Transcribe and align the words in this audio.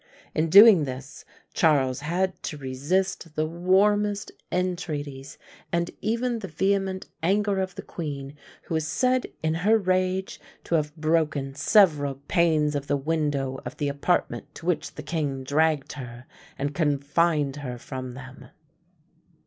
In 0.33 0.49
doing 0.49 0.85
this, 0.85 1.25
Charles 1.53 1.99
had 1.99 2.41
to 2.45 2.57
resist 2.57 3.35
the 3.35 3.45
warmest 3.45 4.31
entreaties, 4.51 5.37
and 5.71 5.91
even 6.01 6.39
the 6.39 6.47
vehement 6.47 7.07
anger 7.21 7.59
of 7.61 7.75
the 7.75 7.83
queen, 7.83 8.35
who 8.63 8.73
is 8.75 8.87
said 8.87 9.27
in 9.43 9.53
her 9.61 9.77
rage 9.77 10.41
to 10.63 10.73
have 10.73 10.95
broken 10.95 11.53
several 11.53 12.15
panes 12.27 12.73
of 12.73 12.87
the 12.87 12.97
window 12.97 13.59
of 13.63 13.77
the 13.77 13.89
apartment 13.89 14.55
to 14.55 14.65
which 14.65 14.95
the 14.95 15.03
king 15.03 15.43
dragged 15.43 15.91
her, 15.93 16.25
and 16.57 16.73
confined 16.73 17.57
her 17.57 17.77
from 17.77 18.15
them. 18.15 18.47